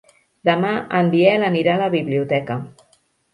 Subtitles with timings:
[0.47, 2.59] Demà en Biel anirà a la biblioteca.